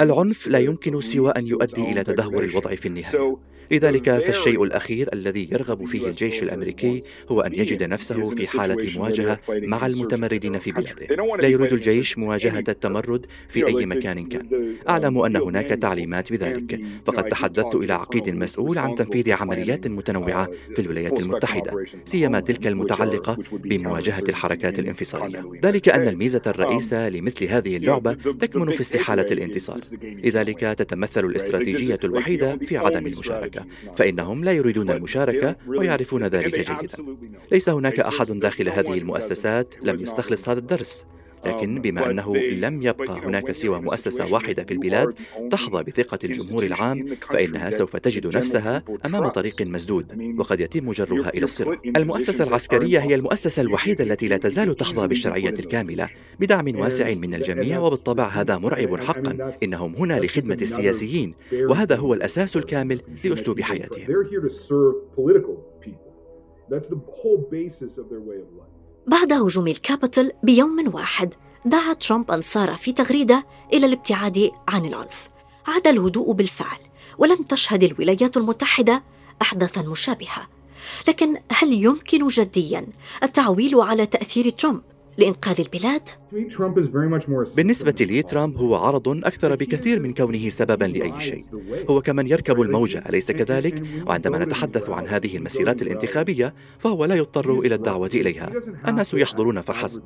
[0.00, 3.36] العنف لا يمكن سوى أن يؤدي إلى تدهور الوضع في النهاية
[3.70, 9.38] لذلك فالشيء الأخير الذي يرغب فيه الجيش الأمريكي هو أن يجد نفسه في حالة مواجهة
[9.48, 11.06] مع المتمردين في بلاده.
[11.36, 14.74] لا يريد الجيش مواجهة التمرد في أي مكان كان.
[14.88, 16.80] أعلم أن هناك تعليمات بذلك.
[17.06, 23.38] فقد تحدثت إلى عقيد مسؤول عن تنفيذ عمليات متنوعة في الولايات المتحدة سيما تلك المتعلقة
[23.52, 25.50] بمواجهة الحركات الانفصالية.
[25.64, 29.80] ذلك أن الميزة الرئيسة لمثل هذه اللعبة تكمن في استحالة الانتصار
[30.24, 33.57] لذلك تتمثل الاستراتيجية الوحيدة في عدم المشاركة
[33.96, 36.88] فإنهم لا يريدون المشاركة ويعرفون ذلك جيدا.
[37.52, 41.04] ليس هناك أحد داخل هذه المؤسسات لم يستخلص هذا الدرس.
[41.46, 45.14] لكن بما أنه لم يبقى هناك سوى مؤسسة واحدة في البلاد
[45.50, 51.44] تحظى بثقة الجمهور العام فإنها سوف تجد نفسها أمام طريق مسدود وقد يتم جرها إلى
[51.44, 51.80] الصراع.
[51.96, 56.08] المؤسسة العسكرية هي المؤسسة الوحيدة التي لا تزال تحظى بالشرعية الكاملة.
[56.40, 59.52] بدعم واسع من الجميع وبالطبع هذا مرعب حقا.
[59.62, 64.06] إنهم هنا لخدمة السياسيين وهذا هو الأساس الكامل لأسلوب حياتهم.
[66.70, 68.67] That's the whole basis of their way of life.
[69.08, 75.28] بعد هجوم الكابيتول بيوم واحد دعا ترامب أنصاره في تغريدة إلى الابتعاد عن العنف
[75.66, 76.78] عاد الهدوء بالفعل
[77.18, 79.02] ولم تشهد الولايات المتحدة
[79.42, 80.48] أحداثا مشابهة
[81.08, 82.86] لكن هل يمكن جديا
[83.22, 84.82] التعويل على تأثير ترامب
[85.18, 86.08] لإنقاذ البلاد؟
[87.56, 91.44] بالنسبة لي ترامب هو عرض أكثر بكثير من كونه سببا لأي شيء.
[91.90, 97.58] هو كمن يركب الموجة أليس كذلك؟ وعندما نتحدث عن هذه المسيرات الانتخابية فهو لا يضطر
[97.58, 98.52] إلى الدعوة إليها.
[98.88, 100.02] الناس يحضرون فحسب.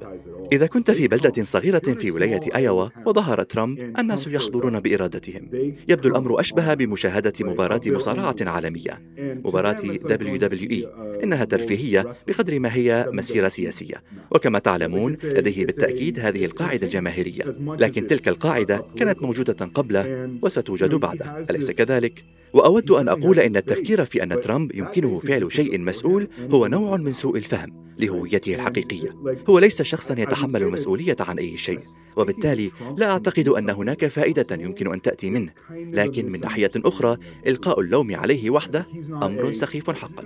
[0.53, 5.49] إذا كنت في بلدة صغيرة في ولاية أيوا وظهر ترامب الناس يحضرون بإرادتهم.
[5.89, 9.03] يبدو الأمر أشبه بمشاهدة مباراة مصارعة عالمية.
[9.19, 10.87] مباراة WWE
[11.23, 14.03] إنها ترفيهية بقدر ما هي مسيرة سياسية.
[14.31, 17.45] وكما تعلمون لديه بالتأكيد هذه القاعدة الجماهيرية.
[17.61, 21.47] لكن تلك القاعدة كانت موجودة قبله وستوجد بعده.
[21.51, 26.67] أليس كذلك؟ وأود أن أقول إن التفكير في أن ترامب يمكنه فعل شيء مسؤول هو
[26.67, 29.15] نوع من سوء الفهم لهويته الحقيقية.
[29.49, 31.81] هو ليس شخصا يتحمل المسؤولية عن أي شيء
[32.17, 35.53] وبالتالي لا أعتقد أن هناك فائدة يمكن أن تأتي منه.
[35.71, 38.87] لكن من ناحية أخرى إلقاء اللوم عليه وحده
[39.23, 40.23] أمر سخيف حقا.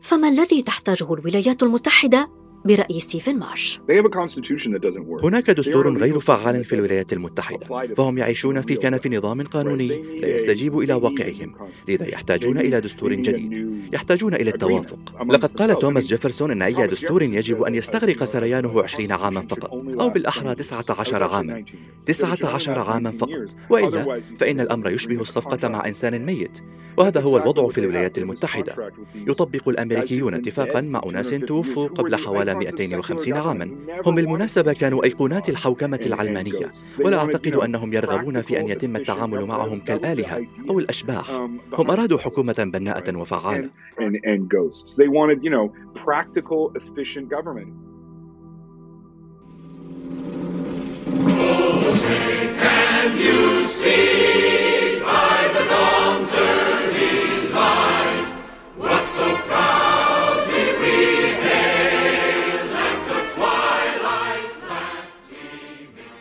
[0.00, 2.28] فما الذي تحتاجه الولايات المتحدة
[2.64, 3.80] برأي ستيفن مارش؟
[5.24, 7.66] هناك دستور غير فعال في الولايات المتحدة.
[7.94, 9.88] فهم يعيشون في كنف نظام قانوني
[10.20, 11.54] لا يستجيب إلى واقعهم
[11.88, 13.67] لذا يحتاجون إلى دستور جديد.
[13.92, 14.98] يحتاجون إلى التوافق.
[15.30, 20.08] لقد قال توماس جيفرسون أن أي دستور يجب أن يستغرق سريانه 20 عاما فقط أو
[20.08, 21.64] بالأحرى 19 عاما.
[22.06, 23.54] 19 عاما فقط.
[23.70, 26.60] وإلا فإن الأمر يشبه الصفقة مع إنسان ميت.
[26.96, 28.92] وهذا هو الوضع في الولايات المتحدة.
[29.14, 33.70] يطبق الأمريكيون اتفاقا مع أناس توفوا قبل حوالي 250 عاما.
[34.06, 39.80] هم بالمناسبة كانوا أيقونات الحوكمة العلمانية ولا أعتقد أنهم يرغبون في أن يتم التعامل معهم
[39.80, 41.30] كالآلهة أو الأشباح
[41.78, 43.67] هم أرادوا حكومة بناءة وفعالة
[52.62, 57.16] Can you see by the dawn's early
[57.58, 58.28] light
[58.80, 60.96] what so proudly we
[61.46, 66.14] hailed at the twilight's last gleaming?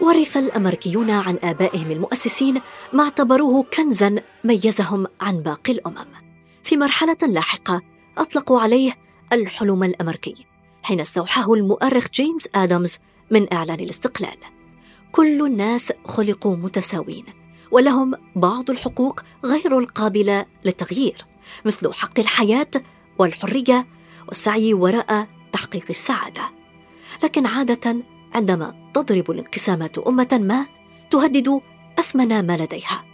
[0.00, 2.60] ورث الأمريكيون عن آبائهم المؤسسين
[2.92, 6.27] ما اعتبروه كنزا ميزهم عن باقي الأمم
[6.62, 7.82] في مرحلة لاحقة
[8.18, 8.98] أطلقوا عليه
[9.32, 10.34] الحلم الأمريكي
[10.82, 12.98] حين استوحاه المؤرخ جيمس آدمز
[13.30, 14.36] من إعلان الاستقلال.
[15.12, 17.24] كل الناس خلقوا متساوين
[17.70, 21.26] ولهم بعض الحقوق غير القابلة للتغيير
[21.64, 22.70] مثل حق الحياة
[23.18, 23.86] والحرية
[24.28, 26.42] والسعي وراء تحقيق السعادة.
[27.24, 27.96] لكن عادة
[28.34, 30.66] عندما تضرب الانقسامات أمة ما
[31.10, 31.60] تهدد
[31.98, 33.04] أثمن ما لديها.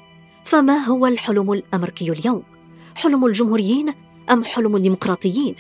[0.45, 2.54] فما هو الحلم الأمريكي اليوم؟
[2.97, 3.95] حلم الجمهوريين
[4.31, 5.55] أم حلم الديمقراطيين؟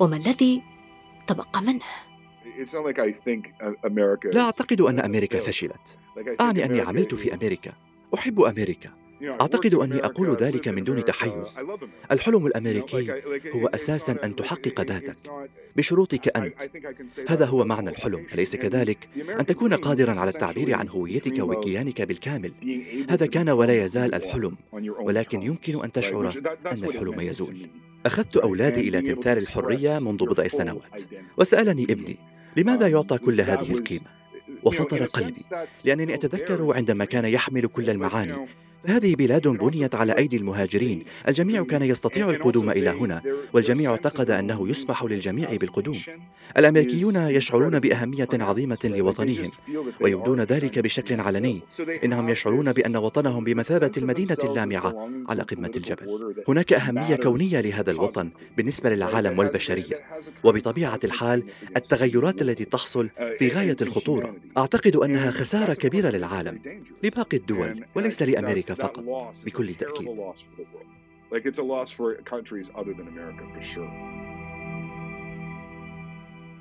[0.00, 0.62] وما الذي
[1.26, 1.80] تبقى منه؟
[4.34, 5.96] لا أعتقد أن أمريكا فشلت.
[6.40, 7.72] أعني أني عملت في أمريكا.
[8.14, 8.90] أحب أمريكا.
[9.28, 11.60] أعتقد أني أقول ذلك من دون تحيز.
[12.12, 13.12] الحلم الأمريكي
[13.54, 15.16] هو أساسا أن تحقق ذاتك.
[15.76, 16.70] بشروطك أنت.
[17.28, 18.26] هذا هو معنى الحلم.
[18.34, 19.08] أليس كذلك؟
[19.40, 22.52] أن تكون قادرا على التعبير عن هويتك وكيانك بالكامل.
[23.10, 24.56] هذا كان ولا يزال الحلم.
[24.98, 26.32] ولكن يمكن أن تشعر
[26.66, 27.68] أن الحلم يزول.
[28.06, 31.02] أخذت أولادي إلى تمثال الحرية منذ بضع سنوات.
[31.36, 32.16] وسألني ابني
[32.56, 34.24] لماذا يعطى كل هذه القيمة؟
[34.62, 35.42] وفطر قلبي
[35.84, 38.46] لأنني أتذكر عندما كان يحمل كل المعاني.
[38.86, 41.04] هذه بلاد بنيت على أيدي المهاجرين.
[41.28, 43.22] الجميع كان يستطيع القدوم إلى هنا
[43.52, 46.00] والجميع اعتقد أنه يسمح للجميع بالقدوم.
[46.56, 49.50] الأمريكيون يشعرون بأهمية عظيمة لوطنهم
[50.00, 51.60] ويبدون ذلك بشكل علني.
[52.04, 56.34] إنهم يشعرون بأن وطنهم بمثابة المدينة اللامعة على قمة الجبل.
[56.48, 60.00] هناك أهمية كونية لهذا الوطن بالنسبة للعالم والبشرية.
[60.44, 61.44] وبطبيعة الحال
[61.76, 63.08] التغيرات التي تحصل
[63.38, 66.58] في غاية الخطورة أعتقد أنها خسارة كبيرة للعالم
[67.02, 69.04] لباقي الدول وليس لأمريكا فقط
[69.44, 70.08] بكل تأكيد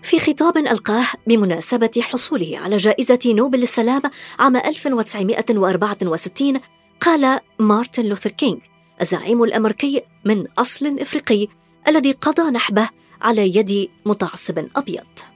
[0.04, 4.02] في خطاب ألقاه بمناسبة حصوله على جائزة نوبل للسلام
[4.40, 6.60] عام 1964
[7.00, 8.58] قال مارتن لوثر كينغ
[9.02, 11.48] الزعيم الأمريكي من أصل إفريقي
[11.88, 12.90] الذي قضى نحبه
[13.22, 15.33] على يد متعصب أبيض.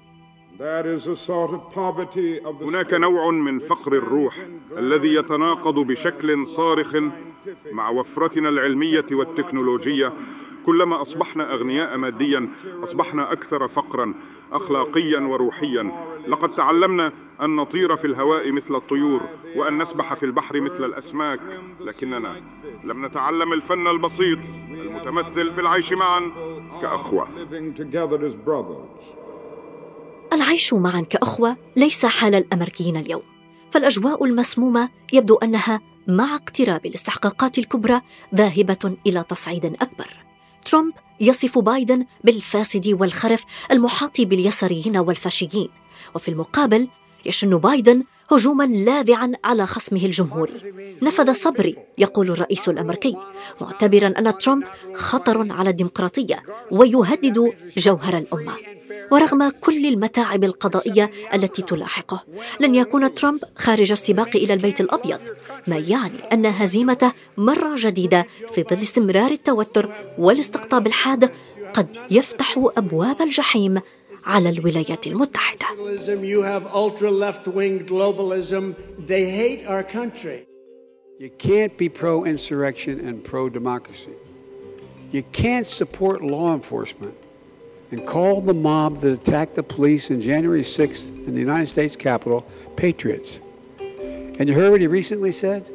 [2.61, 4.37] هناك نوع من فقر الروح
[4.77, 6.95] الذي يتناقض بشكل صارخ
[7.71, 10.13] مع وفرتنا العلمية والتكنولوجية.
[10.65, 12.49] كلما أصبحنا أغنياء ماديا
[12.83, 14.13] أصبحنا أكثر فقرا
[14.51, 15.91] اخلاقيا وروحيا.
[16.27, 19.21] لقد تعلمنا أن نطير في الهواء مثل الطيور
[19.55, 21.39] وأن نسبح في البحر مثل الأسماك.
[21.79, 22.41] لكننا
[22.83, 24.39] لم نتعلم الفن البسيط
[24.69, 26.31] المتمثل في العيش معا
[26.81, 27.27] كأخوة.
[30.33, 33.21] العيش معا كأخوة ليس حال الأمريكيين اليوم.
[33.71, 38.01] فالأجواء المسمومة يبدو أنها مع اقتراب الاستحقاقات الكبرى
[38.35, 40.07] ذاهبة إلى تصعيد أكبر.
[40.65, 45.69] ترامب يصف بايدن بالفاسد والخرف المحاط باليساريين والفاشيين.
[46.15, 46.87] وفي المقابل
[47.25, 53.15] يشن بايدن هجوما لاذعا على خصمه الجمهوري نفذ صبري يقول الرئيس الأمريكي
[53.61, 54.63] معتبرا أن ترامب
[54.95, 58.53] خطر على الديمقراطية ويهدد جوهر الأمة.
[59.11, 62.25] ورغم كل المتاعب القضائية التي تلاحقه
[62.59, 65.19] لن يكون ترامب خارج السباق إلى البيت الأبيض
[65.67, 71.31] ما يعني أن هزيمته مرة جديدة في ظل استمرار التوتر والاستقطاب الحاد
[71.73, 73.79] قد يفتح أبواب الجحيم
[74.26, 75.66] على الولايات المتحدة.
[76.22, 78.74] You have ultra left-wing globalism.
[78.98, 80.46] They hate our country.
[81.18, 84.14] You can't be pro-insurrection and pro-democracy.
[85.10, 87.14] You can't support law enforcement
[87.90, 91.94] and call the mob that attacked the police on January 6th in the United States
[91.96, 92.46] Capitol
[92.76, 93.38] patriots.
[93.78, 95.70] And you heard what he recently said?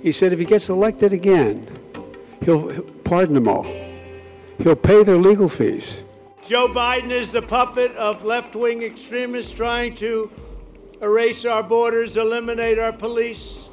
[0.00, 1.66] He said if he gets elected again,
[2.44, 3.66] he'll pardon them all.
[4.58, 6.01] He'll pay their legal fees.
[6.45, 10.29] Joe Biden is the puppet of left wing extremists trying to
[11.01, 13.69] erase our borders, eliminate our police,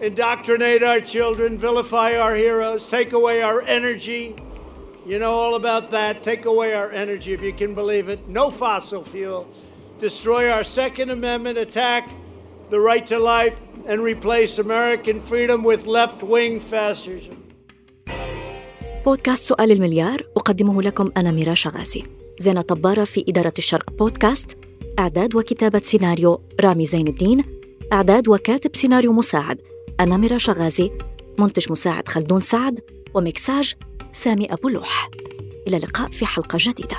[0.00, 4.34] indoctrinate our children, vilify our heroes, take away our energy.
[5.06, 6.24] You know all about that.
[6.24, 8.28] Take away our energy, if you can believe it.
[8.28, 9.48] No fossil fuel.
[10.00, 12.10] Destroy our Second Amendment, attack
[12.68, 13.56] the right to life,
[13.86, 17.47] and replace American freedom with left wing fascism.
[19.04, 22.04] بودكاست سؤال المليار أقدمه لكم أنا ميرا شغاسي.
[22.38, 24.56] زينة طبارة في إدارة الشرق بودكاست
[24.98, 27.44] إعداد وكتابة سيناريو رامي زين الدين
[27.92, 29.58] إعداد وكاتب سيناريو مساعد
[30.00, 30.90] أنا ميرا شغازي
[31.38, 32.80] منتج مساعد خلدون سعد
[33.14, 33.74] ومكساج
[34.12, 35.10] سامي أبو لوح.
[35.66, 36.96] إلى اللقاء في حلقة جديدة.